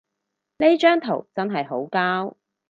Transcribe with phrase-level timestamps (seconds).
[0.57, 2.33] 呢張圖真係好膠